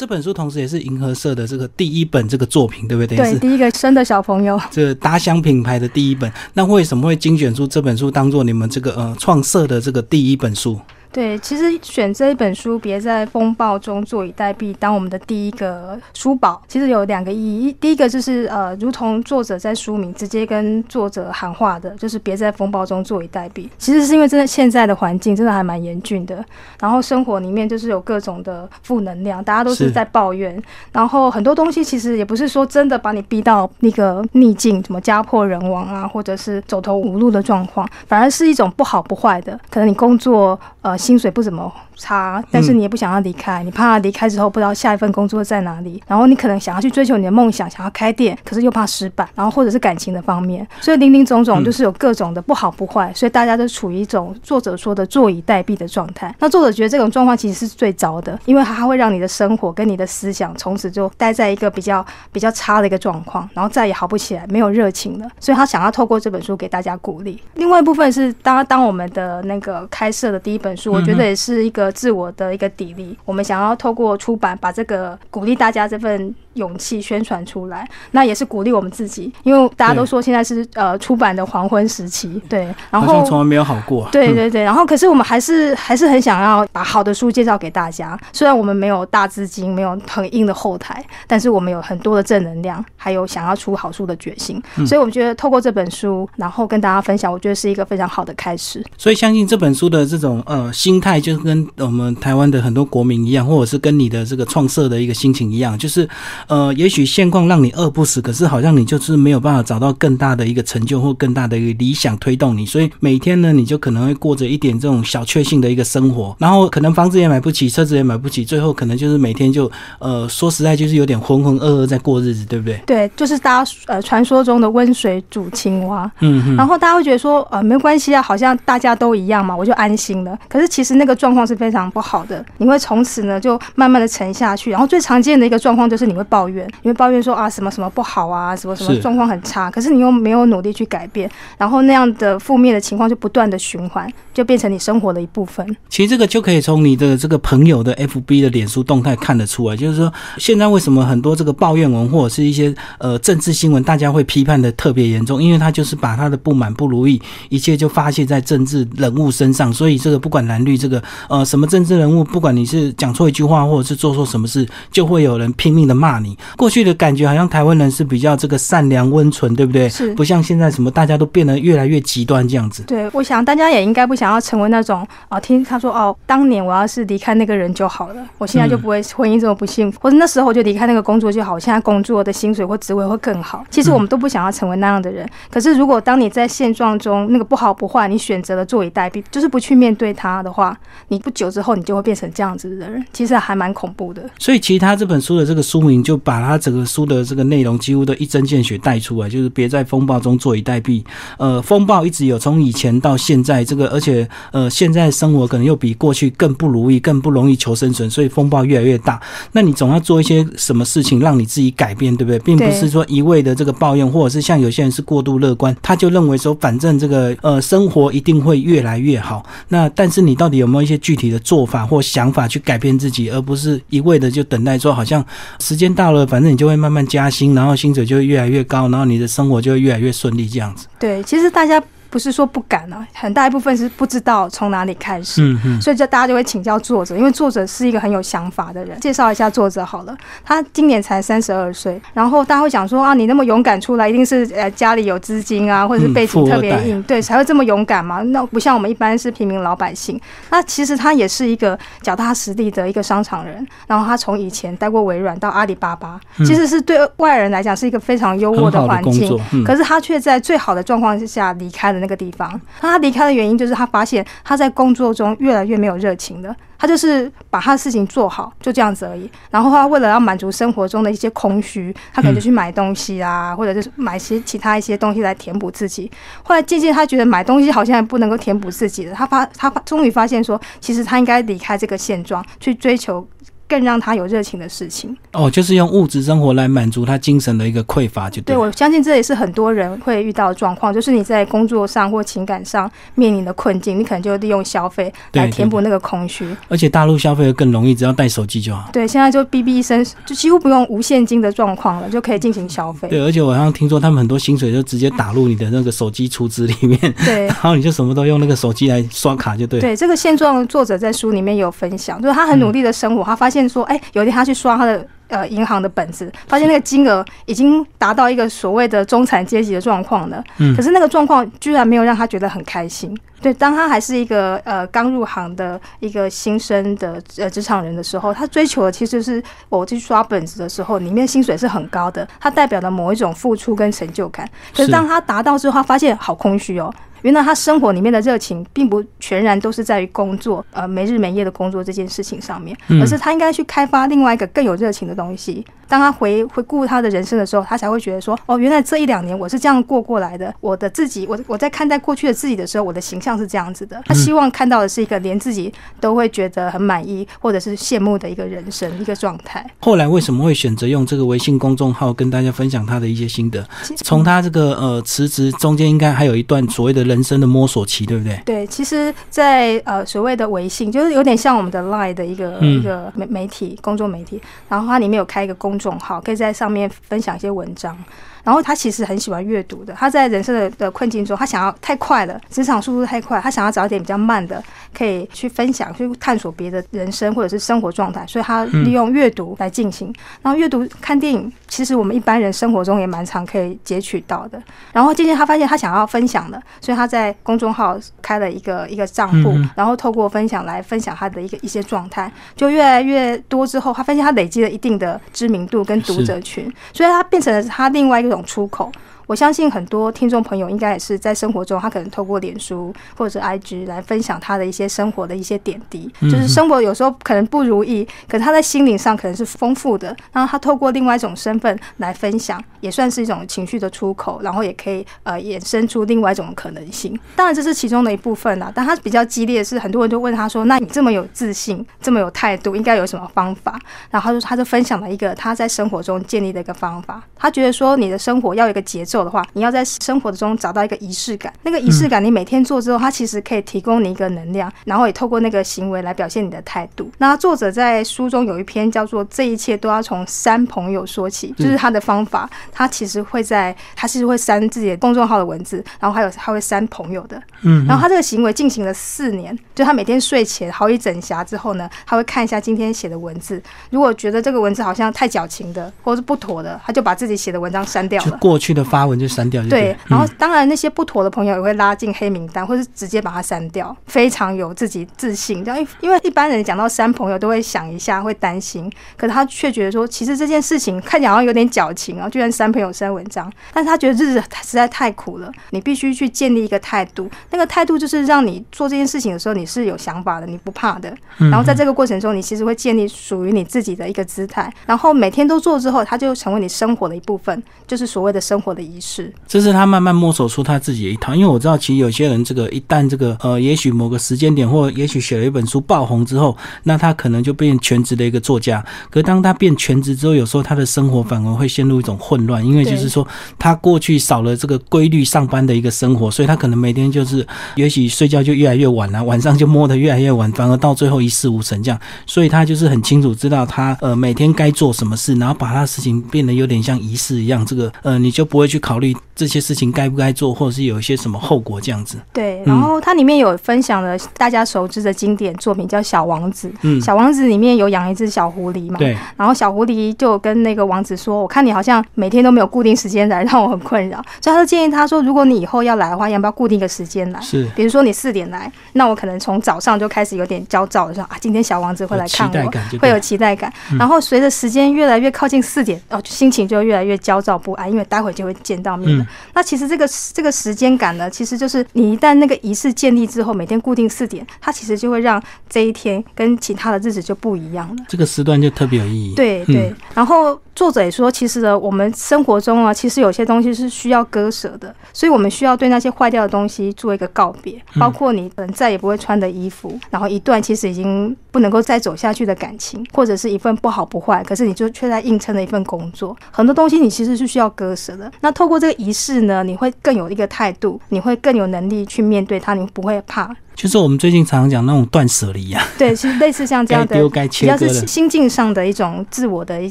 [0.00, 3.18] 这本书同时也是银河社的这个第一本这个作品，对不对？
[3.18, 6.32] 对，第一个生的小朋友，这达香品牌的第一本。
[6.54, 10.80] 那为什么会精选出这本书当做你们这个呃创社的这个第一本书？
[11.12, 17.72] 对，其实选这一本书，别在风暴中坐以待毙，当我们的第一个书宝，其实有两个意义。
[17.80, 23.68] 第一个就是呃，如同作者在书名直接跟作者喊话的，就是别在风暴中坐以待毙。
[23.76, 26.44] 其实是因为真的现在的环境真的还蛮严峻的，
[26.78, 40.99] 然后生活里面就是有各种的负能量，大家都是在抱怨，然后很多东西其实也不是说真的把你逼到那个逆境，什么家破人亡啊，或者是走投无路的状况，反而是一种不好不坏的，可能你工作呃。
[41.00, 41.72] 薪水不怎么。
[41.96, 56.34] 差，但是你也不想要离开，你怕离开之后不知道下一份工作在哪里，然后你可能想要去追求你的梦想，想要开店，可是又怕失败，然后或者是感情的方面，所以林林总总就是有各种的不好不坏，所以大家都处于一种作者说的坐以待毙的状态。
[56.38, 65.28] 那作者觉得这种状况其实是最糟的，因为它会让你的生活跟你的思想从此就待在一个比较比较差的一个状况，然后再也好不起来，没有热情了。
[65.38, 67.38] 所以他想要透过这本书给大家鼓励。
[67.56, 72.68] 另外一部分是当当我们的那个开设的第一本书，我觉得也是一个自我的一个。
[72.70, 76.34] 砥砺，我们想要透过出版，把这个鼓励大家这份。
[76.54, 98.84] 勇气宣传出来，那也是鼓励我们自己，因为大家都说现在是呃出版的黄昏时期，对，然后从来没有好过，对对对，然后可是我们还是还是很想要把好的书介绍给大家，虽然我们没有大资金，没有很硬的后台，但是我们有很多的正能量，还有想要出好书的决心，所以我们觉得透过这本书，然后跟大家分享，我觉得是一个非常好的开始。
[98.98, 106.08] 所以相信这本书的这种呃心态，就是跟我们台湾的很多国民一样，或者是跟你的这个创设的一个心情一样，就是。
[106.46, 122.80] 呃，也许现况让你饿不死，可是好像你就是没有办法找到更大的一个成就或更大的一个理想推动你，所以每天呢，你就可能会过着一点这种小确幸的一个生活，然后可能房子也买不起，车子也买不起，最后可能就是每天就呃，说实在就是有点浑浑噩噩在过日子，对不对？
[122.86, 130.38] 对，就是大家呃传说中的温水煮青蛙，嗯，然后大家会觉得说呃没关系啊，好像大家都一样嘛，我就安心了。
[130.48, 145.76] 可是其实那个状况是非常不好的，你会从此呢就慢慢的沉下去，然后最常见的一个状况就是你会抱怨，因为抱怨说啊什么什么不好啊，什么什么状况很差，可是你又没有努力去改变，然后那样的负面的情况就不断的循环，就变成你生活的一部分。
[145.88, 166.36] 其实这个就可以从你的这个朋友的 FB 的脸书动态看得出来，就是说现在为什么很多这个抱怨文或者是一些呃政治新闻，大家会批判的特别严重，因为他就是把他的不满不如意一切就发泄在政治人物身上，所以这个不管蓝绿，这个呃什么政治人物，不管你是讲错一句话或者是做错什么事，就会有人拼命的骂你。
[166.56, 169.88] 过去的感觉好像台湾人是比较这个善良温存，对不对？
[169.88, 172.82] 是，不像现在什么大家都变得越来越极端这样子。
[172.84, 183.64] 对，我想大家也应该不想要成为那种啊，听他说哦，当年我要是离开那个人就好了，我现在就不会婚姻这么不幸福，或者那时候我就离开那个工作就好，我现在工作的薪水或职位会更好。
[183.70, 185.28] 其实我们都不想要成为那样的人。
[185.50, 190.76] 可是如果当你在现状中那个不好不坏，你选择了坐以待毙，就是不去面对他的话，
[191.08, 194.22] 你不久之后你就会变成这样子的人，其实还蛮恐怖的。
[194.38, 197.24] 所以其实他这本书的这个书名就就把他整个书的。
[197.24, 201.04] 这个内容几乎都一针见血带出来，就是别在风暴中坐以待毙。
[201.38, 209.20] 呃，风暴一直有，从以前到现在，这个而且呃，现在生活可能又比过去更不如意，更不容易求生存，所以风暴越来越大。
[209.52, 212.38] 那你总要做一些什么事情让你自己改变，对不对？
[212.40, 219.46] 并不是说一味的这个抱怨，或者是像有些人是过度乐观，他就认为说反正这个呃生活一定会越来越好。
[219.68, 225.24] 那但是你到底有没有一些具体的做法或想法去改变自己，而不是一味的就等待说好像
[225.60, 227.28] 时间到了，反正你就会慢慢加。
[227.28, 230.86] 薪，然后薪水就会越来越高，然后你的生活就会越来越顺利，这样子。
[230.98, 231.82] 对，其实大家。
[232.10, 238.98] 不是说不敢啊，很大一部分是不知道从哪里开始，嗯嗯，所以就大家就会请教作者，因为作者是一个很有想法的人。
[239.00, 248.20] 介绍一下作者好了，他今年才三十二岁，然后大家会想说啊，你那么勇敢出来，一定是呃家里有资金啊，或者是背景特别硬，对，才会这么勇敢嘛。
[248.22, 250.20] 那不像我们一般是平民老百姓。
[250.50, 261.99] 那其实他也是一个脚踏实地的一个商场人，然后他从以前待过微软到阿里巴巴，其实是对外人来讲是一个非常优渥的环境，可是他却在最好的状况之下离开了。
[262.00, 266.54] 那个地方，那他离开的原因就是他发现他在工作中越来越没有热情了。
[266.78, 269.30] 他就是把他的事情做好，就这样子而已。
[269.50, 276.10] 然后他为了要满足生活中的一些空虚，他可能就去买东西啊，或者就是买些其他一些东西来填补自己。
[276.42, 283.28] 后来渐渐他觉得买东西好像不能够填补自己的，他发他终于发现说，其实他应该离开这个现状，去追求。
[283.70, 285.16] 更让他有热情的事情。
[285.32, 296.44] 哦，就是用物质生活来满足他精神的一个匮乏，就对我相信这也是很多人会遇到的状况，就是你在工作上或情感上面临的困境，你可能就利用消费来填补那个空虚。
[296.68, 298.90] 而且大陆消费更容易，只要带手机就好。
[298.92, 303.08] 对，现在就哔哔一声，就几乎不用无现金的状况了，就可以进行消费。
[303.08, 309.78] 对，而且我好像听说他们很多薪水就直接打入你的那个手机储值里面，对， 然后你就什么都用那个手机来刷卡就对。
[309.80, 315.06] 对，这个现状作者在书里面有分享，就是他很努力的生活，他发现说，哎，有一天他去刷他的。
[315.30, 323.16] 呃，银行的本子发现那个金额已经达到一个所谓的中产阶级的状况了，嗯，可是那个状况居然没有让他觉得很开心。
[323.40, 334.44] 对，当他还是一个呃刚入行的一个新生的呃职场人的时候，他追求的其实是我去刷本子的时候，里面薪水是很高的，它代表了某一种付出跟成就感。
[334.76, 336.92] 可是当他达到之后，他发现好空虚哦。
[337.22, 345.64] 原来他生活里面的热情，并不全然都是在于工作，呃，没日没夜的工作这件事情上面，而是他应该去开发另外一个更有热情的东西。
[345.88, 350.54] 当他回回顾他的人生的时候，他才会觉得说，哦，原来这一两年我是这样过过来的。
[350.60, 354.00] 我的自己，我我在看待过去的自己的时候，我的形象是这样子的。
[354.04, 359.68] 他希望看到的是一个连自己都会觉得很满意，或者是羡慕的一个人生一个状态。
[359.80, 363.68] 后来为什么会选择用这个微信公众号跟大家分享他的一些心得？
[363.96, 368.40] 从他这个呃辞职中间，应该还有一段所谓的人生的摸索期，对不对？
[368.44, 377.96] 对，其实，在呃所谓的微信，就是有点像我们的 Line 的一个一个媒媒体公众媒体，然后它里面有开一个公众号，可以在上面分享一些文章。
[378.42, 379.92] 然后他其实很喜欢阅读的。
[379.92, 384.64] 他在人生的的困境中，他想要太快了，职场速度太快，他想要找一点比较慢的，
[384.96, 388.26] 可以去分享、去探索别的人生或者是生活状态。
[388.26, 390.10] 所以他利用阅读来进行。
[390.40, 394.60] 然后阅读、看电影，其实我们一般人生活中也蛮常可以截取到的。
[394.90, 403.66] 然后渐渐他发现他想要分享的，所以他在公众号开了一个一个账户，然后透过分享来分享他的一个一些状态，就越来越多。
[403.66, 408.90] 之后他发现他累积了一定的知名度跟读者群，所以他变成了他另外一种出口。
[409.30, 416.12] 我相信很多听众朋友应该也是在生活中，他可能透过脸书或者是 IG 来分享他的一些生活的一些点滴。
[416.22, 420.08] 就是生活有时候可能不如意，可他在心灵上可能是丰富的。
[420.32, 427.16] 然后他透过另外一种身份来分享，也算是一种情绪的出口，然后也可以呃衍生出另外一种可能性。
[427.36, 428.72] 当然这是其中的一部分啦。
[428.74, 433.78] 但他比较激烈的是，很多人就问他说：“那你这么有自信，这么有态度，应该有什么方法？”
[434.10, 437.22] 然后他就他就分享了一个他在生活中建立的一个方法。
[437.36, 439.19] 他觉得说，你的生活要有一个节奏。
[439.24, 441.52] 的话，你要在生活中找到一个仪式感。
[441.62, 447.10] 那个仪式感，你每天做之后，它其实可以提供你一个能量，然后也透过那个行为来表现你的态度。
[447.18, 452.48] 那作者在书中有一篇叫做《这一切都要从删朋友说起》，就是他的方法。
[452.72, 457.40] 他其实会在，他其实会删自己的公众号的文字，然后还有他会删朋友的。
[457.62, 463.62] 嗯，然后他这个行为进行了四年，就他每天睡前好一整霞之后呢，他会看一下今天写的文字。
[463.90, 468.38] 如果觉得这个文字好像太矫情的，或者是不妥的，他就把自己写的文章删掉了。
[468.38, 469.00] 过去的发。
[469.10, 469.94] 文就删掉，对。
[470.06, 473.94] 然后当然那些不妥的朋友也会拉进黑名单，或是直接把它删掉。
[474.06, 478.90] 非常有自己自信，这样因为一般人讲到删朋友都会想一下，会担心。
[479.16, 483.52] 可是他却觉得说，其实这件事情看起来好像有点矫情啊，居然删朋友删文章。
[483.72, 487.28] 但是他觉得日子实在太苦了，你必须去建立一个态度。
[487.50, 491.12] 那个态度就是让你做这件事情的时候，你是有想法的，你不怕的。
[491.38, 494.72] 然后在这个过程中，你其实会建立属于你自己的一个姿态。
[494.86, 498.99] 然后每天都做之后，它就成为你生活的一部分，就是所谓的生活的仪。
[499.00, 501.34] 是，这是他慢慢摸索出他自己的一套。
[501.34, 508.84] 因为我知道，其实有些人这个一旦这个呃，也许某个时间点，或也许写了一本书爆红之后，那他可能就变全职的一个作家。
[509.10, 513.26] 可当他变全职之后，有时候他的生活反而会陷入一种混乱，因为就是说
[513.58, 517.46] 他过去少了这个规律上班的一个生活，所以他可能每天就是
[517.76, 522.00] 也许睡觉就越来越晚了，晚上就摸得越来越晚，反而到最后一事无成这样。
[522.26, 527.64] 所以他就是很清楚知道他呃每天该做什么事，然后把他的事情变得有点像仪式一样。
[527.64, 529.00] 这个呃你就不会去考。
[529.00, 532.18] 虑这些事情该不该做，或者是有一些什么后果这样子。
[532.30, 536.68] 对，然后它里面有分享了大家熟知的经典作品，叫《小王子》。
[536.82, 538.98] 嗯，《小王子》里面有养一只小狐狸嘛？
[538.98, 539.16] 对。
[539.38, 547.40] 然后小狐狸就跟那个王子说：“我看你好像每天都没有固定时间来，让我很困扰。”所以他就建议他说：“如果你以后要来的话，要不要固定一个时间来？
[547.40, 553.72] 是，比如说你四点来，那我可能从早上就开始有点焦躁的说啊，今天小王子会来看我，会有期待感。
[553.98, 559.26] 然后随着时间越来越靠近四点，哦，心情就越来越焦躁不安，因为待会就会见到面了。
[559.54, 567.96] 那其实这个这个时间感呢，其实就是你一旦那个仪式建立之后，每天固定四点，它其实就会让这一天跟其他的日子就不一样了。
[568.06, 569.34] 这个时段就特别有意义。
[569.34, 588.30] 对对，然后作者也说，其实呢，我们生活中啊，其实有些东西是需要割舍的，所以我们需要对那些坏掉的东西做一个告别，包括你可能再也不会穿的衣服，然后一段其实已经不能够再走下去的感情，或者是一份不好不坏，可是你就却在硬撑的一份工作，很多东西你其实是需要割舍的。
[588.40, 593.50] 那透过这个仪式呢，你会更有一个态度，你会更有能力去面对它，你不会怕。
[593.74, 599.90] 就是我们最近常常讲那种断舍离呀，对，其实类似像这样的，该丢该切割的，是心境上的一种自我的一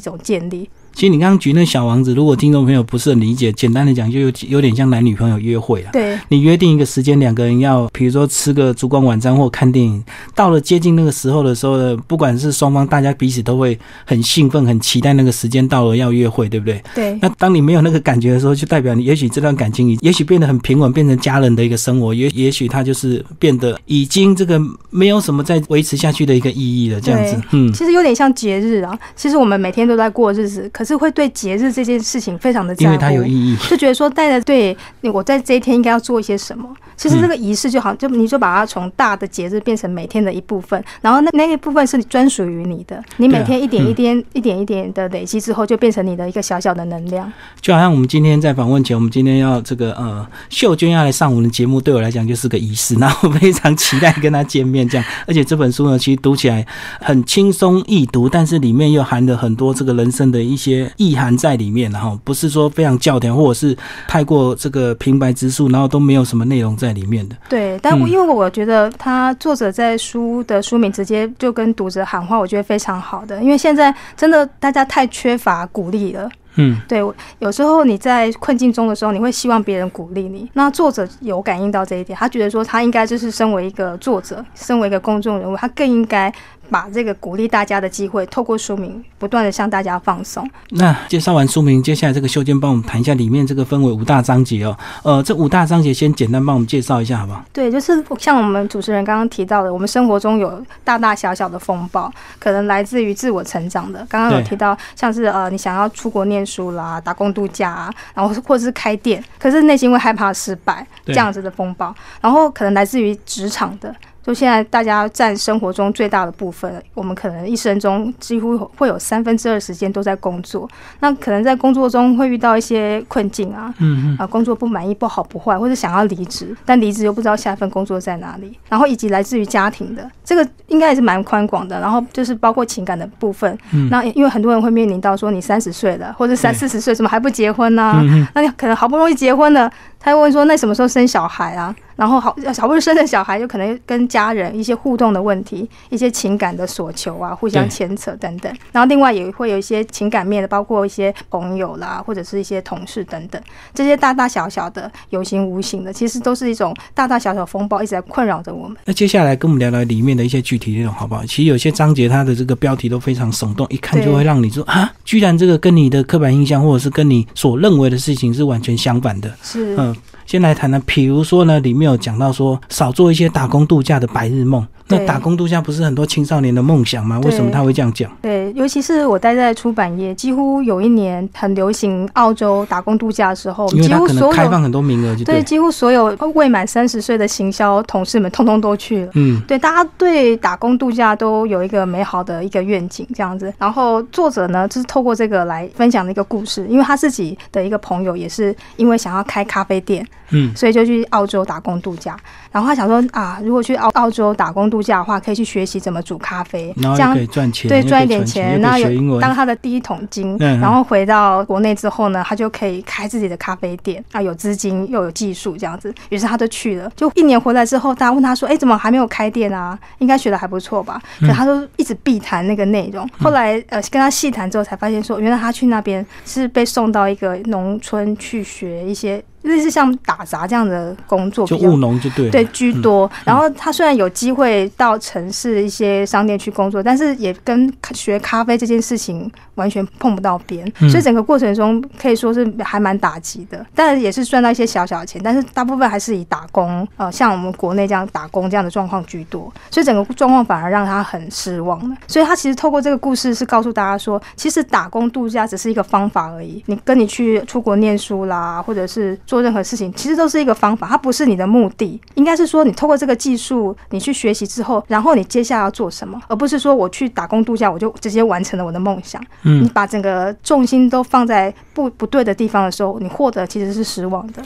[0.00, 0.70] 种建立。
[1.00, 5.88] 其实你刚刚举那小王子，如果听众朋友不是很理解，简单的讲，就有有点像男女朋友约会了。
[5.94, 10.04] 对，你约定一个时间，两个人要，比如说吃个烛光晚餐或看电影。
[10.34, 16.82] 到了接近那个时候的时候呢，不管是双方，大家彼此都会很兴奋、很期待那个时间到了要约会，对不对？
[16.94, 17.18] 对。
[17.22, 27.00] 那当你没有那个感觉的时候，就代表你也许这段感情，也许变得很平稳，变成家人的一个生活，也也许他就是变得已经这个没有什么再维持下去的一个意义了。
[27.00, 28.98] 这样子，嗯，其实有点像节日啊。
[29.16, 31.70] 其实我们每天都在过日子，可是会对节日。
[31.70, 34.76] 这件事情非常的在乎，因为它有意义，就觉得说带着对，
[35.12, 36.68] 我在这一天应该要做一些什么。
[36.96, 43.02] 其实这个仪式就好，就你就把它从大的节日变成每天的一部分，然后那那一部分是专属于你的。
[43.16, 47.32] 你每天一点一点、一点一点的累积之后，就变成你的一个小小的能量。
[47.60, 54.86] 就好像我们今天在访问前，我们今天要这个呃秀娟要来上我们的节目，对我来讲就是个仪式，然后非常期待跟她见面。
[54.86, 56.66] 这样，而且这本书呢，其实读起来
[57.00, 61.50] 很轻松易读，但是里面又含了很多这个人生的一些意涵在。
[61.60, 63.76] 里面，然后不是说非常教条，或者是
[64.08, 67.36] 太过这个平白直述，然后都没有什么内容在里面的。
[67.50, 73.42] 对，但因为我觉得他作者在书的书名直接就跟读者喊话，我觉得非常好的。
[73.42, 76.30] 因为现在真的大家太缺乏鼓励了。
[76.54, 77.00] 嗯，对，
[77.40, 80.48] 有时候你在困境中的时候，你会希望别人鼓励你。
[80.54, 86.32] 那作者有感应到这一点，他觉得说他应该就是身为一个作者，身为一个公众人物，他更应该。
[86.70, 90.48] 把这个鼓励大家的机会，透过书名不断的向大家放松。
[90.70, 94.76] 那介绍完书名，接下来这个秀娟帮我们谈一下里面这个分为五大章节哦。
[95.02, 97.44] 呃，这五大章节先简单帮我们介绍一下，好不好？
[97.52, 104.06] 对，就是像我们主持人刚刚提到的，我们生活中有大大小小的风暴，可能来自于自我成长的。
[104.08, 111.94] 刚刚有提到，像是呃，你想要出国念书啦，打工度假啊，然后或者是开店，可是内心会害怕失败这样子的风暴。
[112.20, 113.94] 然后可能来自于职场的。
[114.22, 116.82] 就现在，大家占生活中最大的部分。
[116.94, 120.68] 我们可能一生中几乎会有三分之二时间都在工作。
[121.00, 128.56] 那可能在工作中会遇到一些困境啊，嗯嗯啊，工作不满意、不好不坏，或者想要离职，但离职又不知道下一份工作在哪里。
[128.68, 131.80] 然后以及来自于家庭的，这个应该也是蛮宽广的。
[131.80, 133.58] 然后就是包括情感的部分。
[133.90, 138.02] 那因为很多人会面临到说，你三十岁了，或者三四十岁，怎么还不结婚呢？
[138.34, 139.70] 那你可能好不容易结婚了。
[140.02, 148.50] 他又问说：“那什么时候生小孩啊？”然后好好不容易生的小孩，就可能跟家人一些互动的问题，一些情感的所求啊，互相牵扯等等。
[148.72, 153.38] 然后另外也会有一些情感面的，包括一些朋友啦，或者是一些同事等等。
[153.74, 158.74] 这些大大小小的、有形无形的，其实都是一种大大小小风暴，一直在困扰着我们。
[158.86, 161.22] 那接下来跟我们聊聊里面的一些具体内容，好不好？
[161.26, 169.30] 其实有些章节它的这个标题都非常耸动，一看就会让你说啊，居然这个跟你的刻板印象，或者是跟你所认为的事情是完全相反的。
[169.42, 169.94] 是，嗯。
[170.30, 174.64] 先来谈谈，比如说呢，里面有讲到说少做一些打工度假的白日梦。
[174.86, 177.18] 那打工度假不是很多青少年的梦想吗？
[177.24, 178.08] 为什么他会这样讲？
[178.22, 189.10] 对，尤其是我待在出版业，几乎有一年很流行澳洲打工度假的时候，因为他可能开放很多名额，就对，几乎所有未满三十岁的行销同事们通通都去了。
[189.14, 193.52] 嗯，对，大家对打工度假都有一个美好的一个愿景，这样子。
[193.58, 202.16] 然后作者呢，就是透过这个来分享的一个故事，因为他自己的一个朋友也是因为想要开咖啡店，嗯，所以就去澳洲打工度假。
[202.52, 210.36] 然后他想说啊，如果去澳澳洲打工度假的话，可以去学习怎么煮咖啡，这样可以赚钱，对，赚一点钱，然后有当他的第一桶金。
[210.38, 215.94] 然后回到国内之后呢，他就可以开自己的咖啡店啊，有资金又有技术这样子。
[216.08, 216.90] 于是他就去了。
[216.96, 219.78] 就一年回来之后，大家问他说：“哎，怎么还没有开店啊？
[219.98, 223.08] 应该学的还不错吧？”可他都一直避谈那个内容。
[223.18, 229.22] 后来呃跟他细谈之后，才发现说，原来他去那边是被送到一个农村去学一些。
[229.42, 233.10] 类似像打杂这样的工作，就务农就对，对居多。
[233.24, 243.64] 然后他虽然有机会到城市一些商店去工作，但是也跟学咖啡这件事情完全碰不到边，所以整个过程中可以说是还蛮打击的。
[243.74, 249.52] 但是也是赚到一些小小的钱，但是大部分还是以打工，呃，像我们国内这样打工这样的状况居多。
[249.70, 251.96] 所以整个状况反而让他很失望了。
[252.06, 256.62] 所以他其实透过这个故事是告诉大家说，其实打工度假只是一个方法而已。
[256.66, 262.00] 你跟你去出国念书啦，或者是做任何事情，其实都是一个方法，它不是你的目的。
[262.14, 269.24] 应该是说，你透过这个技术，你去学习之后，然后你接下来要做什么，而不是说我去打工度假，我就直接完成了我的梦想。
[269.44, 274.42] 嗯你把整个重心都放在不不对的地方的时候，你获得其实是失望的。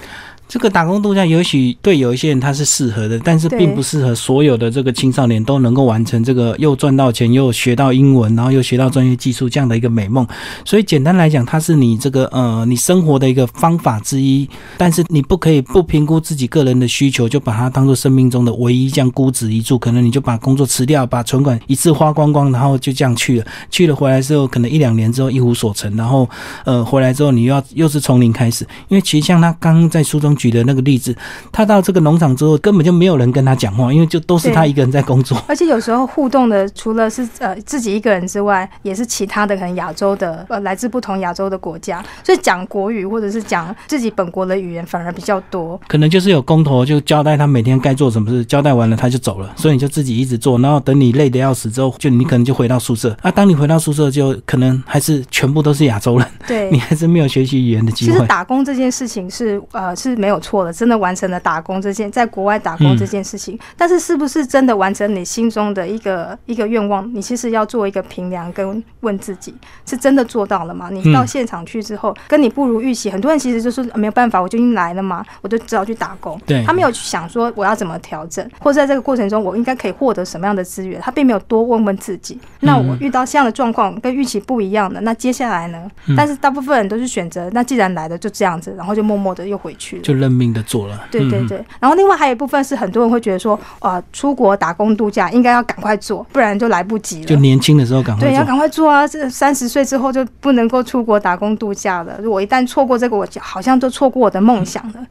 [0.47, 10.27] 这个打工度假也许对有一些人他是适合的，但是并不适合所有的这个青少年都能够完成这个又赚到钱又学到英文，然后又学到专业技术这样的一个美梦。
[10.65, 19.79] 所以简单来讲，它是你这个呃你生活的一个方法之一，但是你不可以不评估自己个人的需求，就把它当做生命中的唯一这样孤注一注。
[19.79, 23.47] 可能你就把工作辞掉，把存款一次花光光，然后就这样去了。
[23.71, 26.29] 去了回来之后，可能一两年之后一无所成，然后
[26.65, 28.65] 呃回来之后你又要又是从零开始。
[28.89, 31.15] 因为其实像他刚刚在书中举的那个例子，
[31.53, 35.41] 他到这个农场之后根本就没有人跟他讲话，因为就都是他一个人在工作。
[35.47, 45.81] 而且有时候互动的，除了是呃自己一个人之外，也是其他的可能亚洲的呃来自不同亚洲的国家，所以讲国语或者是讲自己本国的语言反而比较多。
[45.89, 53.17] 可能就是有工头就交代他每天该做什么事，交代完了他就走了，所以你就自己一直做，然后等你累得要死之后，就你可能就回到宿舍。
[53.23, 58.13] 啊，当你回到宿舍，就可能还是全部都是亚洲人，对 你，还是没有学习语言的机会。
[58.13, 67.07] 其实打工这件事情是呃是没有错的，真的完成了打工这件在国外打工这件事情，但是是不是真的完成你心中的一个一个愿望？
[67.15, 69.55] 你其实要做一个评量跟问自己，
[69.85, 70.89] 是真的做到了吗？
[70.91, 76.41] 你到现场去之后，跟你不如预期，很多人其实就是呃没有办法，我就已经来了嘛，我就只好去打工。
[76.47, 82.41] 对他没有去想说我要怎么调整，或者在这个过程中我应该可以获得什么样的资源，他并没有多问问自己。
[82.61, 85.91] 那我遇到这样的状况跟预期不一样的，那接下来呢？
[86.17, 90.03] 但是大部分人都是选择，那既然来了就这样子，然后就默默的又回去了。
[90.03, 90.95] 就认命的做了。
[90.95, 97.37] 嗯对对对，然后另外还有一部分是很多人会觉得说，啊，出国打工度假应该要赶快做，不然就来不及了就。
[97.37, 98.45] 年轻的时候赶快对，要。
[98.45, 99.09] 赶快做啊！
[99.09, 102.21] 这三十岁之后就不能够出国打工度假了。
[102.23, 105.07] 如果一旦错过这个，我就好像就错过我的梦想了。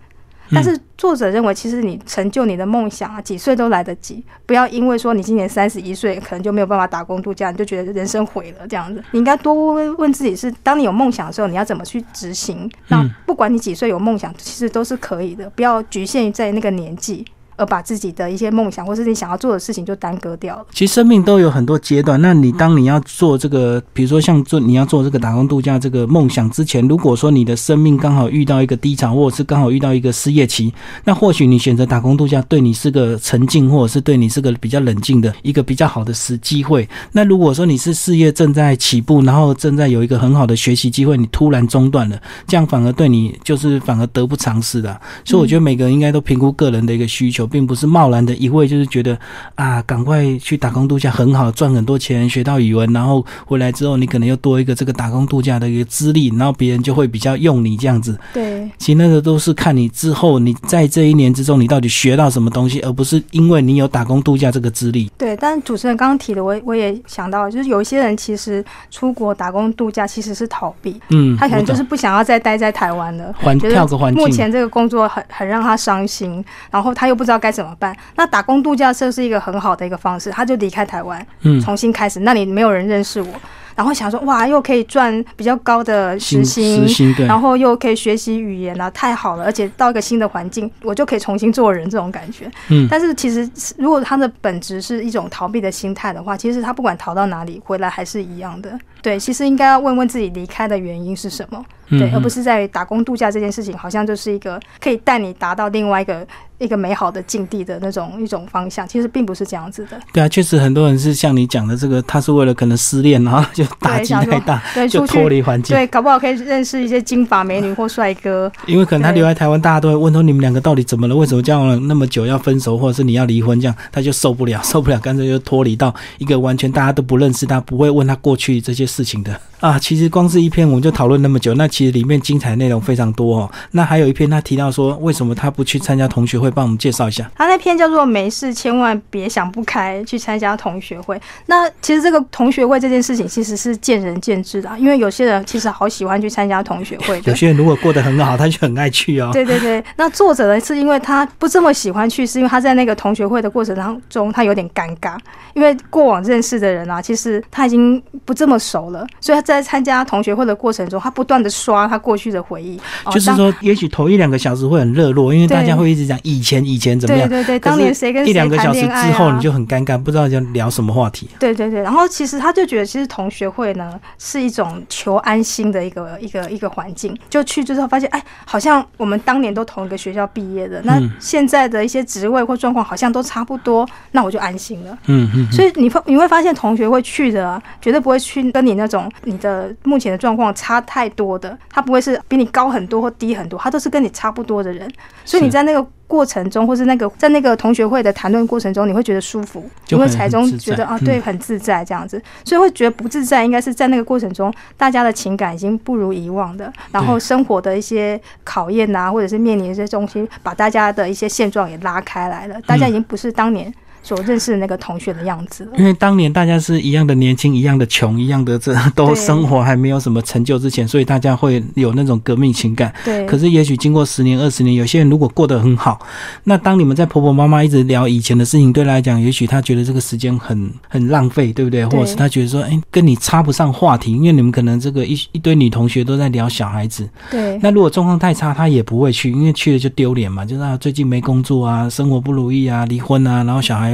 [0.54, 4.24] 但是作者认为，其实你成就你的梦想啊，几岁都来得及。
[4.46, 9.04] 不要因为说你今年三十一岁，可能就没有办法打工度假，你就觉得人生毁了这样子。
[9.12, 12.70] 你应该多问问自己是，当你有梦想的时候，你要怎么去执行？
[12.88, 17.26] 那不管你几岁有梦想，其实都是可以的，不要局限于在那个年纪。
[17.56, 20.66] 而把自己的一些梦想或是你想要做的事情就耽搁掉了。
[20.72, 22.22] 其实生命都有很多阶段。
[22.22, 36.88] 那你当你要做这个，比如说像做你要做这个打工度假这个梦想之前，如果说你的生命刚好遇到一个低潮，或者是刚好遇到一个失业期，那或许你选择打工度假对你是个沉静，或者是对你是个比较冷静的一个比较好的时机会。
[37.12, 49.16] 那如果说你是事业正在起步，然后正在有一个很好的学习机会，你突然中断了，这样反而对你就是反而得不偿失的、所以我觉得每个人应该都评估个人的一个需求，并不是贸然的一味就是觉得
[49.54, 58.18] 啊，赶快去打工度假很好，赚很多钱，学到语文，然后回来之后你可能又多一个这个打工度假的一个资历，然后别人就会比较用你这样子。
[58.34, 65.12] 对，其实那个都是看你之后你在这一年之中你到底学到什么东西，而不是因为你有打工度假这个资历。
[65.16, 77.96] 对，但主持人刚刚提的，我我也想到，就是有一些人其实出国打工度假其实是逃避，嗯，他可能就是不想要再待在台湾了，环跳个环境，目前这个工作很很让他伤心，然后他又不知道该怎么办。
[78.16, 82.22] 那打工度假社是一个很好的一个方式，他就离开台湾，嗯，重新开始。
[82.22, 83.34] 那里没有人认识我，
[83.76, 89.44] 然后想说哇，又可以赚比较高的时薪时，薪对，然后又可以学习语言啊，太好了！
[89.44, 92.50] 而且到一个新的环境，我就可以重新做人，这种感觉。
[92.70, 98.78] 嗯但是其实如果他的本质是一种逃避的心态的话，其实他不管逃到哪里，回来还是一样的。
[99.04, 106.26] 对，其实应该要问问自己离开的原因是什么，对，嗯而不是在于打工度假这件事情，好像就是一个可以带你达到另外一个
[106.58, 110.00] 一个美好的境地的那种一种方向，其实并不是这样子的。
[110.14, 115.76] 对啊，确实很多人是像你讲的这个，他是为了可能失恋，然后就打击太大，对，就脱离环境。
[115.76, 118.50] 对，搞不好可以认识一些金发美女或帅哥。
[118.66, 121.14] 因为可能他留在台湾，大家都会问说你们两个到底怎么了？
[121.14, 123.60] 为什么交往了那么久要分手，或者是你要离婚？
[123.60, 129.42] 这样他就受不了，受不了，干脆就脱离到一个完全大家都不认识他，不会问他过去这些事情的。
[129.64, 129.78] 啊。
[129.78, 133.52] 其实光是一篇我们就讨论那么久，那其实里面精彩内容非常多哦。
[133.72, 136.50] 那还有一篇他提到说，为什么他不去参加同学会？
[136.52, 137.30] 帮我们介绍一下。
[137.36, 141.20] 他那篇叫做“没事，千万别想不开，去参加同学会”。
[141.48, 147.36] 那其实这个同学会这件事情其实是见仁见智的啊，因为有些人其实好喜欢去参加同学会的有。
[147.36, 149.32] 些人如果过得很好，他就很爱去哦。
[149.34, 155.18] 对对对，那作者呢是因为他不这么喜欢去，是因为他在那个同学会的过程当中，他有点尴尬，
[155.56, 162.80] 因为过往认识的人啊，其实他已经不这么熟了，所以他在在参加同学会的过程中，他不断的刷他过去的回忆，
[163.12, 171.30] 就是说，也许头一两个小时会很热络，因为大家会一直讲以前以前怎么样，对对对，当年谁跟谁一两个小时之后你就很尴尬，不知道要聊什么话题。
[171.40, 184.98] 对对对，然后其实他就觉得，其实同学会呢是一种求安心的一个一个一个环境，就去之后发现，哎，好像我们当年都同一个学校毕业的，那现在的一些职位或状况好像都差不多，那我就安心了。
[185.08, 194.92] 嗯嗯，所以你会你会发现，同学会去的绝对不会去跟你那种你的目前的状况差太多的，他不会是比你高很多或低很多，他都是跟你差不多的人。
[195.24, 202.22] 所以你在那个过程中，或是那个在那个同学会的谈论过程中，你会觉得舒服，你会才中觉得啊，对，很自在这样子。
[202.44, 213.74] 所以会觉得不自在，应该是在那个过程中，大家的情感已经不如以往的，然后生活的一些考验啊，或者是面临一些东西，把大家的一些现状也拉开来了，大家已经不是当年。
[214.04, 222.94] 所认识的那个同学的样子，因为当年大家是一样的年轻，一样的穷，一样的这 都生活还没有什么成就之前，所以大家会有那种革命情感。
[223.06, 223.26] 对。
[223.26, 226.06] 可是也许经过十年、二十年，有些人如果过得很好，
[226.44, 231.86] 那当你们在婆婆妈妈一直聊以前的事情，对来讲，也许他觉得这个时间很很浪费，对不对？
[231.86, 237.08] 或者是他觉得说，哎，跟你插不上话题，因为你们可能这个一一堆女同学都在聊小孩子。
[237.32, 237.58] 对。
[237.62, 243.93] 那如果状况太差，他也不会去，因为去了就丢脸嘛，就是啊，最近没工作啊，生活不如意啊，离婚啊，然后小孩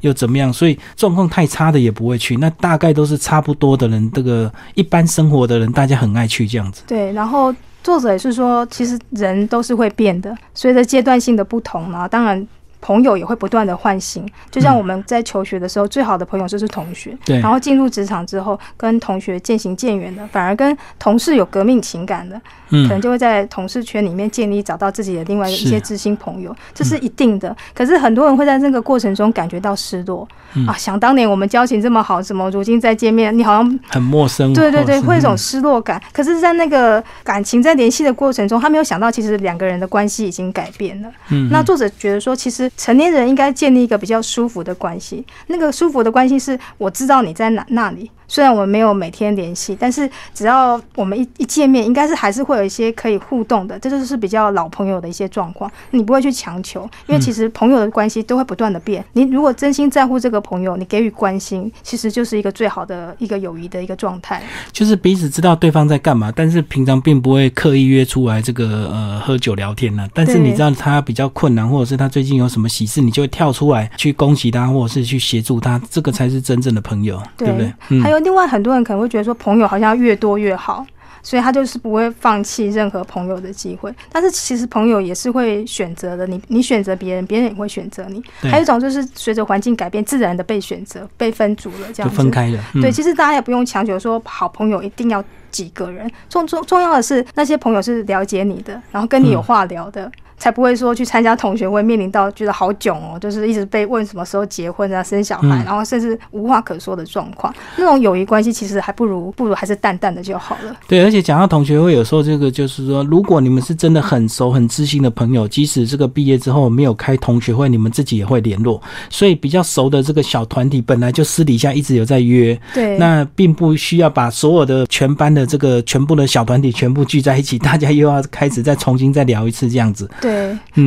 [0.00, 0.30] 又怎。
[0.30, 0.52] 么样？
[0.52, 4.10] 所以状况太差的也不会去，那大概都是差不多的人。
[4.12, 6.82] 这个一般生活的人，大家很爱去这样子。
[6.86, 12.46] 对，然后作者也是说，其实人都是会变的，随着阶段性的不同呢，当然。
[12.80, 17.16] 朋友也会不断的换新，就像我们在求学的时候，最好的朋友就是同学。
[17.24, 17.38] 对。
[17.40, 22.40] 然后进入职场之后，跟同学渐行渐远的，反而跟同事有革命情感的，
[22.70, 27.54] 可能就会在同事圈里面建立找到自己的另外一些知心朋友，这是一定的。
[27.74, 30.26] 可是很多人会在这个过程中感觉到失落
[30.66, 30.72] 啊！
[30.78, 34.54] 想当年我们交情这么好，怎么如今再见面，你好像很陌生。
[34.54, 36.00] 对对对，会一种失落感。
[36.12, 41.08] 可是，在那个感情在联系的过程中，他没有想到，其实两个人的关系已经改变了。
[41.28, 41.50] 嗯。
[41.50, 42.69] 那作者觉得说，其实。
[42.76, 48.10] 成年人应该建立一个比较舒服的关系，那个舒服的关系是我知道你在哪那里。
[48.30, 55.68] 虽然我们没有每天联系，但是只要我们一一见面，应该是还是会有一些可以互动的，这就是比较老朋友的一些状况。
[55.90, 59.04] 你不会去强求，因为其实朋友的关系都会不断的变。
[59.14, 64.40] 你如果真心在乎这个朋友，你给予关心，其实就是一个最好的一个友谊的一个状态。
[64.70, 70.08] 就是彼此知道对方在干嘛，但是平常并不会刻意约出来这个呃喝酒聊天呢。
[70.14, 78.00] 但是你知道他比较困难，或者是他最近有什么喜事，你就会跳出来去恭喜他，或者是去协助他，这个才是真正的朋友，对不对？
[78.00, 78.19] 还有。
[78.20, 80.84] 另外，很多人可能会觉得说，朋友好像越多越好，
[81.22, 83.92] 所以他就是不会放弃任何朋友的机会。
[84.10, 88.22] 但是其实朋友也是会选择的，你你选择别人，别人也会选择你。
[88.42, 92.58] 还有一种就是随着环境改变，自然的被选择、被分组了，这样就分开了。
[92.74, 100.10] 对，其实大家也不用强求说好朋友一定要几个人，重重重要的是那些朋友是了解你的，然后跟你有话聊的。
[100.40, 107.54] 才不会说去参加同学会，面临到觉得好囧哦，就是一直被问什么时候结婚啊、生小孩，然后甚至无话可说的状况。
[107.76, 110.74] 那种友谊关系其实还不如不如还是淡淡的就好了。
[110.88, 118.80] 对，而且讲到同学会，有时候这个就是说，如果你们是真的很熟、很知心的朋友，即使这个毕业之后没有开同学会，你们自己也会联络。
[119.10, 122.58] 所以比较熟的这个小团体，本来就私底下一直有在约。
[122.72, 122.96] 对。
[122.96, 130.08] 那并不需要把所有的全班的这个全部的小团体全部聚在一起，大家又要开始再重新再聊一次这样子。
[130.20, 130.29] 对，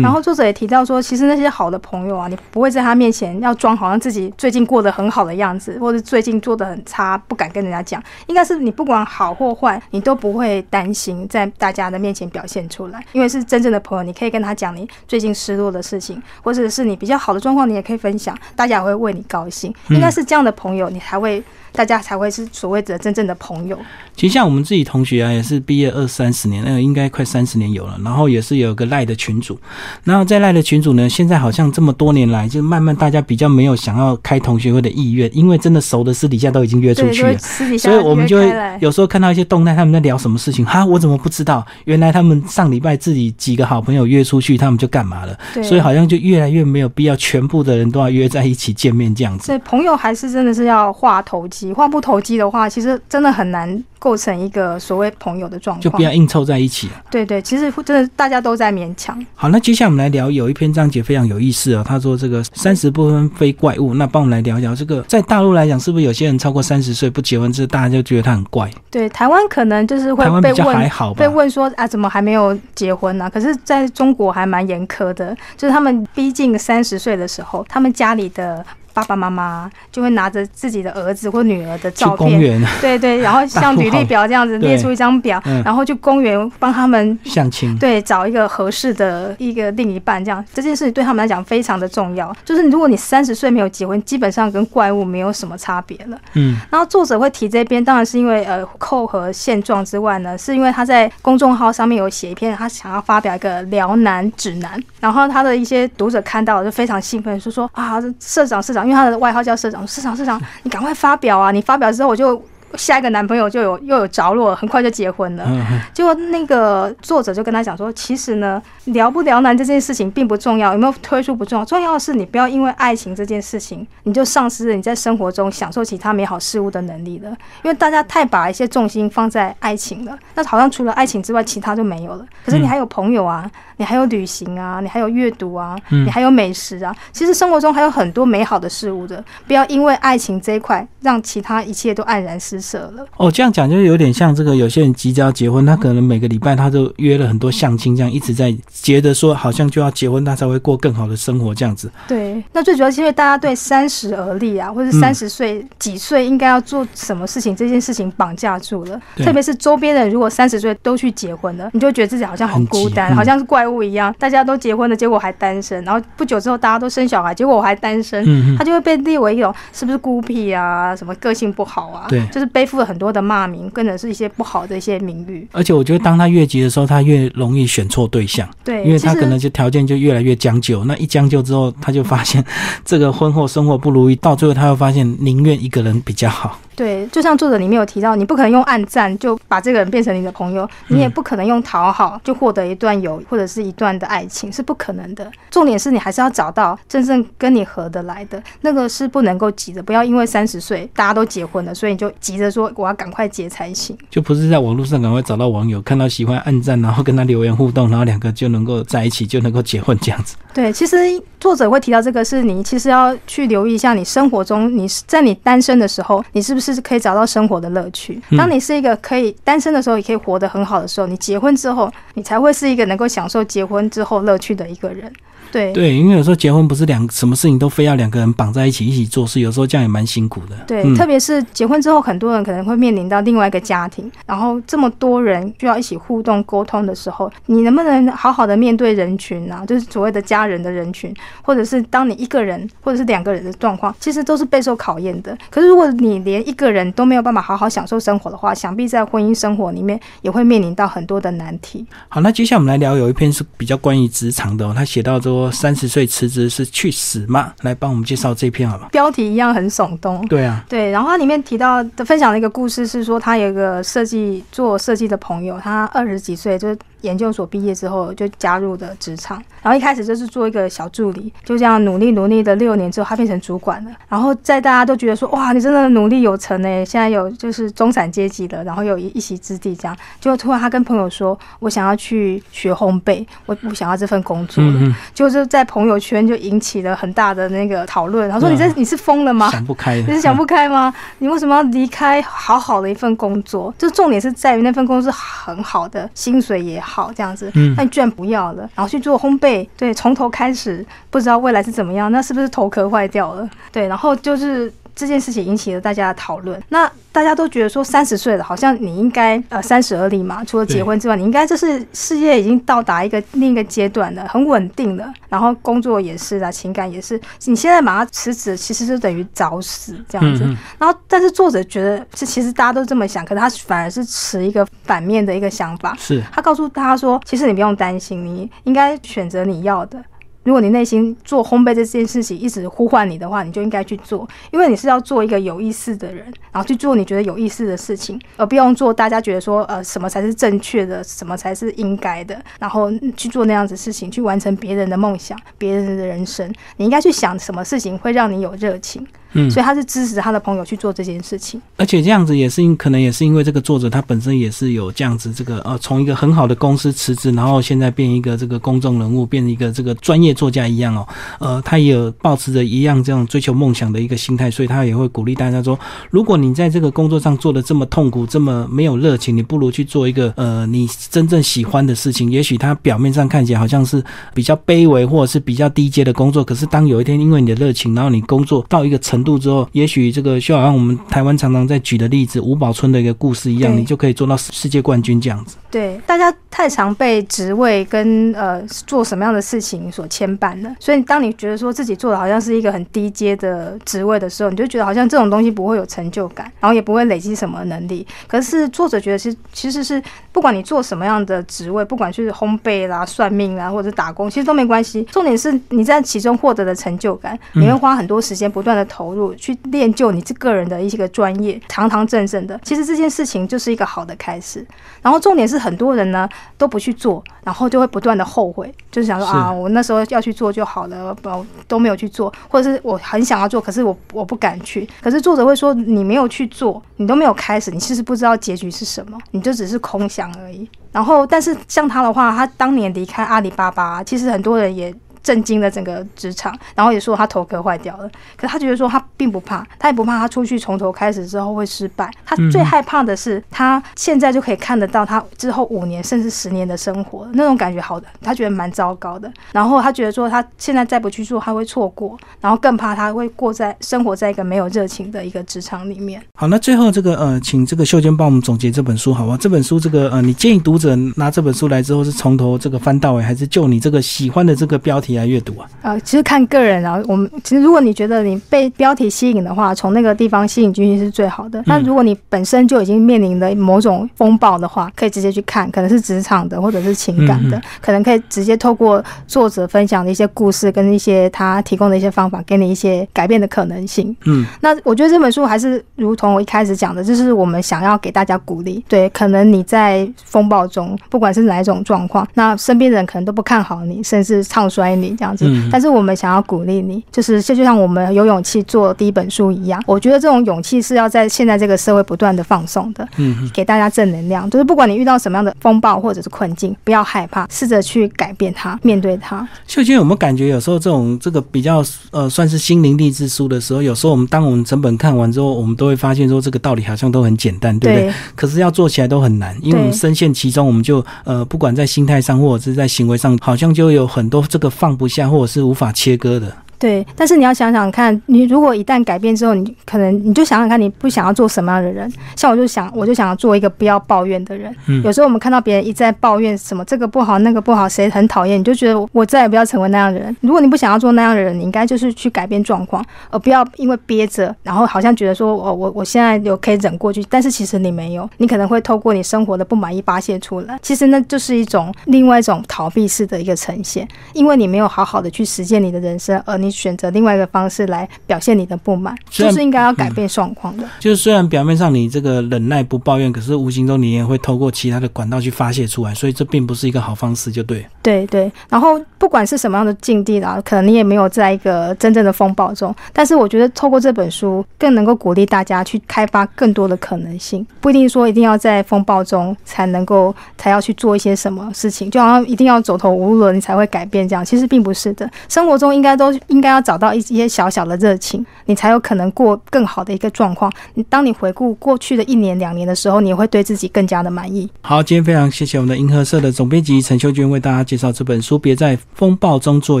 [0.02, 8.02] 然后作者也提到说，其实那些好的朋友啊，你不会在他面前要装好像自己最近过得很好的样子，或者最近做的很差，不敢跟人家讲。
[8.26, 19.74] 应该是你不管好或坏，你都不会担心在大家的面前表现出来，因为是真正的朋友，你可以跟他讲你最近失落的事情，或者是你比较好的状况，你也可以分享，大家也会为你高兴。
[19.88, 21.42] 应该是这样的朋友，你才会。
[21.72, 23.78] 大家才会是所谓的真正的朋友。
[24.14, 27.98] 其实像我们自己同学啊，也是毕业二三十年，那个应该快三十年有了。
[28.04, 29.58] 然后也是有个赖的群主，
[30.04, 41.64] 然后在赖的群主呢，现在好像这么多年来，就慢慢大家比较没有想要开同学会的意愿，因为真的熟的私底下都已经约出去了，私底下所以我们就会有时候看到一些动态，他们在聊什么事情，哈，我怎么不知道？
[41.84, 45.38] 原来他们上礼拜自己几个好朋友约出去，他们就干嘛了？
[45.62, 49.46] 所以好像就越来越没有必要，全部的人都要约在一起见面这样子。
[49.46, 53.82] 所以朋友还是真的是要话投机，话不投机的话，其实真的很难。
[54.02, 56.90] 构成一个所谓朋友的状况，就不要硬凑在一起。
[57.08, 59.16] 对对，其实真的大家都在勉强。
[59.36, 61.84] 好，那接下来我们来聊有一篇章节非常有意思啊。
[61.86, 68.68] 他说这个三十不分非怪物，那帮我们来聊一聊这个，在大陆来讲，是不是有些人超过三十岁不结婚，这大家就觉得他很怪？
[68.90, 73.30] 对，台湾可能就是会被问，被问说啊，怎么还没有结婚呢？
[73.32, 78.66] 可是在中国还蛮严苛的，就是他们逼近三十岁的时候，他们家里的。
[78.94, 92.34] 爸爸妈妈就会拿着自己的儿子或女儿的照片， 对对，然后像履历表这样子列出一张表，嗯然后去公园帮他们相亲，对找一个合适的一个另一半，这样这件事对他们来讲非常的重要。
[92.44, 96.18] 就是如果你三十岁没有结婚，基本上跟怪物没有什么差别了。
[96.34, 111.50] 嗯，然后作者会提这边，当然是因为呃扣和现状之外呢，是因为他在公众号上面有写一篇，他想要发表一个辽南指南，然后他的一些读者看到了就非常兴奋，就说啊社长社长，因为他的外号叫社长，社长社长，你赶快发表啊！
[111.50, 112.42] 你发表之后我就。
[112.76, 115.46] 下一个男朋友就有又有着落，很快就结婚了。
[115.92, 127.30] 结果那个作者就跟他讲说，其实呢，聊不聊男这件事情并不重要，有没有推出不重要，重要的是你不要因为爱情这件事情，你就丧失了你在生活中享受其他美好事物的能力了。
[127.62, 132.24] 因为大家太把一些重心放在爱情了，那好像除了爱情之外，其他就没有了。
[132.44, 139.22] 可是你还有朋友啊，你还有旅行啊，你还有阅读啊，嗯你还有美食啊，其实生活中还有很多美好的事物的。
[139.46, 143.04] 不要因为爱情这一块，让其他一切都黯然失色了。
[143.16, 151.90] 哦，这样讲就有点像这个，有些人即将要结婚，他可能每个礼拜他都约了很多相亲，这样一直在觉得说好像就要结婚，他才会过更好的生活这样子。
[152.06, 159.00] 对，那最主要是因为大家对三十而立啊，或者嗯三十岁、几岁应该要做什么事情这件事情绑架住了。
[159.16, 164.14] 特别是周边的人如果三十岁都去结婚了，你就觉得自己好像很孤单，嗯好像是怪物一样。
[164.18, 168.22] 大家都结婚了，结果还单身，然后不久之后大家都生小孩，结果我还单身。
[168.24, 175.48] 嗯嗯，他就会被列为一种是不是孤僻啊，什么个性不好啊，对就是背负了很多的骂名，跟着是一些不好的一些名誉。
[175.52, 180.84] 而且我觉得当他越急的时候，他越容易选错对象，对，因为他可能就条件就越来越将就。
[180.84, 182.44] 那一将就之后，他就发现
[182.84, 186.58] 这个婚后生活不如意，到最后他又发现宁愿一个人比较好。
[186.74, 195.30] 对，就像作者里面有提到，你不可能用暗赞就把这个人变成你的朋友，你也不可能用讨好就获得一段友或者是一段的爱情，是不可能的。
[195.50, 199.82] 重点是你还是要找到真正跟你合得来的，那个是不能够急的。
[199.82, 203.96] 不要因为三十岁大家都结婚了，所以你就急着说我要赶快结才行。
[204.10, 210.36] 就不是在网络上赶快找到网友，看到喜欢暗赞，然后跟他留言互动，然后两个就能够在一起，就能够结婚这样子。
[210.54, 210.96] 对，其实
[211.42, 218.22] 作者会提到这个，是你其实要去留意一下，你生活中，你是在你单身的时候，你是不是可以找到生活的乐趣？
[218.30, 225.12] 嗯当你是一个可以单身的时候，也可以活得很好的时候，你结婚之后，你才会是一个能够享受结婚之后乐趣的一个人。
[225.52, 225.72] 对。
[225.72, 230.56] 对，因为有时候结婚不是两什么事情都非要两个人绑在一起一起做事，有时候这样也蛮辛苦的。
[230.66, 239.64] 对，嗯特别是结婚之后，很多人可能会面临到另外一个家庭，然后这么多人需要一起互动沟通的时候，你能不能好好的面对人群啊？
[239.66, 245.36] 就是所谓的家人的人群，或者是当你一个人或者是两个人的状况，其实都是备受考验的。
[245.50, 251.84] 可是如果你连一个人都没有办法好好享受生活的话，想必在婚姻生活里面也会面临到很多的难题。
[252.08, 257.52] 好，那接下来我们来聊有一篇是比较关于职场的、哦，他写到说三十岁辞职是去死吗？
[257.62, 258.88] 来帮我们介绍这篇好吗？
[258.92, 260.24] 标题一样很耸动。
[260.28, 273.90] 对啊，对，然后它里面提到的分享的一个故事是说，他有一个设计做设计的朋友，他二十几岁就是研究所毕业之后就加入的职场，然后一开始就是做一个小助理，就这样努力努力的六年之后，他变成主管了。
[274.08, 279.96] 然后在大家都觉得说，哇，你真的努力有成呢，现在有就是中产阶级了，然后有一一席之地这样。
[280.20, 284.72] 结果突然他跟朋友说，我想要去学烘焙，我不想要这份工作了。
[284.74, 288.28] 嗯就是在朋友圈就引起了很大的那个讨论。
[288.30, 289.50] 他说：“对啊你这你是疯了吗？
[289.50, 290.92] 想不开，你是想不开吗？
[291.18, 293.72] 你为什么要离开好好的一份工作？
[293.78, 297.50] 就重点是在于那份工作是很好的，薪水也好，这样子。
[297.54, 303.48] 嗯那你居然不要了，然后去做烘焙，对，从头开始，不知道未来是怎么样，那是不是头壳坏掉了？
[303.70, 304.72] 对，然后就是。
[304.94, 306.60] 这件事情引起了大家的讨论。
[306.68, 317.20] 那大家都觉得说，三十岁了，好像你应该呃三十而立嘛，除了结婚之外，你应该就是事业已经到达一个另一个阶段了，很稳定了，然后工作也是啊，情感也是。
[317.44, 320.44] 你现在马上辞职，其实就等于找死这样子。
[320.44, 325.94] 嗯嗯然后，但是作者觉得是其实大家都这么想，可是他反而是持一个反面的一个想法。
[325.98, 330.02] 是他告诉大家说，其实你不用担心，你应该选择你要的。
[330.44, 346.52] 如果你内心做烘焙这件事情一直呼唤你的话，你就应该去做，因为你是要做一个有意思的人，然后去做你觉得有意思的事情，而不用做大家觉得说呃什么才是正确的，什么才是应该的，然后去做那样子事情，去完成别人的梦想、别人的人生。
[346.76, 349.06] 你应该去想什么事情会让你有热情。
[349.34, 351.60] 嗯，所以他是支持他的朋友去做这件事情。
[351.76, 365.78] 而且这样子也是因可能也是因为这个作者他本身也是有这样子这个呃从一个很好的公司辞职，然后现在变一个这个公众人物，变一个这个专业作家一样哦，呃，他也有保持着一样这样追求梦想的一个心态，所以他也会鼓励大家说，
[366.10, 372.30] 如果你在这个工作上做的这么痛苦，这么没有热情，你不如去做一个呃你真正喜欢的事情。
[372.30, 374.02] 也许他表面上看起来好像是
[374.34, 385.56] 比较卑微或者是比较低阶的工作，可是当有一天因为你的热情，然后你工作到一个程度之后，也许这个就好像我们台湾常常在举的例子吴宝春的一个故事一样，你就可以做到世界冠军这样子。
[385.70, 398.06] 对，大家太常被职位跟呃做什么样的事情所牵绊了，所以当你觉得说自己做的好像是一个很低阶的职位的时候，你就觉得好像这种东西不会有成就感，然后也不会累积什么能力。
[398.26, 405.02] 可是作者觉得是其实是不管你做什么样的职位，不管是烘焙啦、算命啦，或者打工，其实都没关系。
[405.04, 412.58] 重点是你在其中获得的成就感，你会花很多时间不断的投入去练就你这个人的一些个专业，堂堂正正的。
[412.62, 414.66] 其实这件事情就是一个好的开始。
[415.00, 424.88] 然后重点是很多人呢都不去做，然后就会不断的后悔，就是想说啊，我那时候要去做就好了，不都没有去做，或者是我很想要做，可是我我不敢去。
[425.00, 430.68] 可是作者会说，你没有去做，你都没有开始，你其实不知道结局是什么，你就只是空想而已。
[430.92, 434.94] 然后，但是像他的话，他当年离开阿里巴巴，其实很多人也。
[435.22, 438.10] 震惊了整个职场，然后也说他头壳坏掉了。
[438.36, 442.10] 可他觉得说他并不怕，他也不怕他出去从头开始之后会失败。
[442.24, 449.32] 他最害怕的是他现在就可以看得到他之后五年甚至十年的生活，那种感觉好的，他觉得蛮糟糕的。
[449.52, 456.22] 然后他觉得说他现在再不去做，他会错过，然后更怕他会过在生活在一个没有热情的一个职场里面。
[456.34, 459.36] 好，那最后这个呃，请这个秀娟帮我们总结这本书，好吗？
[459.40, 465.68] 这本书这个呃，你建议读者拿这本书来之后是从头这个翻到尾，还是就你这个喜欢的这个标题来阅读啊？
[465.82, 471.62] 呃，其实看个人啊，我们其实如果你觉得你被标题吸引的话，从那个地方吸引进去是最好的。
[471.66, 484.14] 那如果你本身就已经面临的某种风暴的话，可以直接去看，可能是职场的或者是情感的，可能可以直接透过作者分享的一些故事跟一些他提供的一些方法，给你一些改变的可能性。
[484.26, 488.84] 嗯，那我觉得这本书还是如同我一开始讲的，就是我们想要给大家鼓励。
[488.88, 495.46] 对，可能你在风暴中，不管是哪一种状况，那身边人可能都不看好你，甚至唱衰你这样子。
[495.48, 504.48] 嗯但是我们想要鼓励你，就是就就像我们有勇气做第一本书一样，我觉得这种勇气是要在现在这个社会不断的放送的，嗯，给大家正能量。
[504.50, 509.46] 就是不管你遇到什么样的风暴或者是困境，不要害怕，试着去改变它，面对它。
[509.66, 518.10] 秀娟有没有感觉有时候这种这个比较呃算是心灵励志书的时候，有时候我们当我们整本看完之后，我们都会发现说这个道理好像都很简单，对不对？
[518.10, 526.56] 对可是要做起来都很难，因为我们深陷其中，我们就呃不管在心态上或者是在行为上，好像就有很多这个放不下或者是无法切割的。
[526.82, 532.12] 对，但是你要想想看，你如果一旦改变之后，你可能你就想想看，你不想要做什么样的人。
[532.34, 534.74] 像我就想，我就想要做一个不要抱怨的人。
[534.88, 540.36] 嗯有时候我们看到别人一再抱怨什么这个不好那个不好，谁很讨厌，你就觉得我我再也不要成为那样的人。
[540.40, 550.76] 如果你不想要做那样的人，你应该就是去改变状况，而不要因为憋着，然后好像觉得说我我我现在有可以忍过去，但是其实你没有，你可能会透过你生活的不满意发泄出来。
[550.82, 560.84] 其实那就是一种另外一种逃避式的一个呈现，因为你没有好好的去实践你的人生，而你选择另外一个方式来表现你的不满，就是应该要改变状况的。
[560.98, 567.86] 就是虽然表面上你这个忍耐不抱怨，可是无形中你也会透过其他的管道去发泄出来，所以这并不是一个好方式，就对。
[568.02, 590.72] 对对，然后不管是什么样的境地啦，可能你也没有在一个真正的风暴中，但是我觉得透过这本书，更能够鼓励大家去开发更多的可能性，不一定说一定要在风暴中才能够才要去做一些什么事情，就好像一定要走投无路了你才会改变这样，其实并不是的，生活中应该都应该要找到一些小小的热情，你才有可能过更好的一个状况。
[590.94, 594.70] 你当你回顾过去的一年两年的时候，你会对自己更加的满意。
[594.80, 600.00] 好，今天非常谢谢我们的银河社的总编辑陈秀娟为大家介绍这本书《别在风暴中坐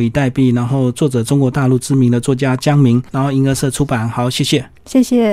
[0.00, 4.08] 以待毙》，然后作者中国大陆知名的作家江明，然后银河社出版。
[4.08, 4.64] 好，谢谢。
[4.86, 5.30] 谢谢。